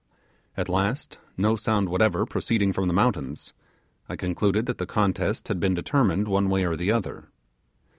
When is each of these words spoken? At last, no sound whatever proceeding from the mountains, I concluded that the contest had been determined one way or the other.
At 0.57 0.67
last, 0.67 1.19
no 1.37 1.55
sound 1.55 1.87
whatever 1.87 2.25
proceeding 2.25 2.73
from 2.73 2.87
the 2.87 2.91
mountains, 2.95 3.53
I 4.09 4.15
concluded 4.15 4.65
that 4.65 4.79
the 4.79 4.87
contest 4.87 5.47
had 5.47 5.59
been 5.59 5.75
determined 5.75 6.27
one 6.27 6.49
way 6.49 6.65
or 6.65 6.75
the 6.75 6.91
other. 6.91 7.25